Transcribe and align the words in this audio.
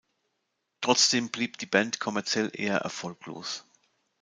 Trotzdem 0.81 1.29
blieb 1.29 1.59
die 1.59 1.67
Band 1.67 1.99
kommerziell 1.99 2.49
eher 2.53 2.77
erfolglos. 2.79 3.65